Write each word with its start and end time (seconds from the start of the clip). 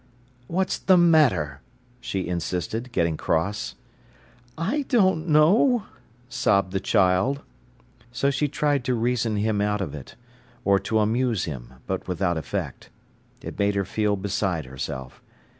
"What's 0.47 0.79
the 0.79 0.97
matter?" 0.97 1.61
she 1.99 2.27
insisted, 2.27 2.91
getting 2.91 3.17
cross. 3.17 3.75
"I 4.57 4.81
don't 4.87 5.27
know," 5.27 5.83
sobbed 6.27 6.71
the 6.71 6.79
child. 6.79 7.43
So 8.11 8.31
she 8.31 8.47
tried 8.47 8.83
to 8.85 8.95
reason 8.95 9.35
him 9.35 9.61
out 9.61 9.79
of 9.79 9.93
it, 9.93 10.15
or 10.65 10.79
to 10.79 10.97
amuse 10.97 11.43
him, 11.45 11.75
but 11.85 12.07
without 12.07 12.35
effect. 12.35 12.89
It 13.43 13.59
made 13.59 13.75
her 13.75 13.85
feel 13.85 14.15
beside 14.15 14.65
herself. 14.65 15.21